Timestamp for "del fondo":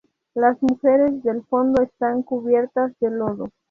1.21-1.83